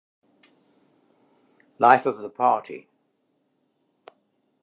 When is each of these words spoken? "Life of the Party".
"Life 1.77 2.07
of 2.07 2.17
the 2.23 2.29
Party". 2.31 2.89